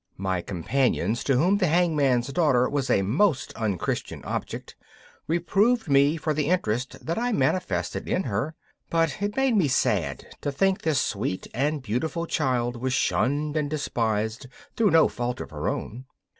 My 0.17 0.41
companions, 0.41 1.23
to 1.25 1.35
whom 1.37 1.57
the 1.59 1.67
hangman's 1.67 2.33
daughter 2.33 2.67
was 2.67 2.89
a 2.89 3.03
most 3.03 3.53
unchristian 3.53 4.23
object, 4.23 4.75
reproved 5.27 5.89
me 5.89 6.17
for 6.17 6.33
the 6.33 6.47
interest 6.47 7.05
that 7.05 7.19
I 7.19 7.31
manifested 7.31 8.09
in 8.09 8.23
her; 8.23 8.55
but 8.89 9.21
it 9.21 9.37
made 9.37 9.55
me 9.55 9.67
sad 9.67 10.25
to 10.41 10.51
think 10.51 10.81
this 10.81 10.99
sweet 10.99 11.45
and 11.53 11.83
beautiful 11.83 12.25
child 12.25 12.77
was 12.77 12.93
shunned 12.93 13.55
and 13.55 13.69
despised 13.69 14.47
through 14.75 14.89
no 14.89 15.07
fault 15.07 15.39
of 15.39 15.51
her 15.51 15.69
own. 15.69 16.05